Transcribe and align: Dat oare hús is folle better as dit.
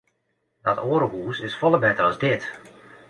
Dat 0.69 0.79
oare 0.91 1.09
hús 1.11 1.41
is 1.49 1.59
folle 1.61 1.81
better 1.85 2.07
as 2.09 2.19
dit. 2.25 2.49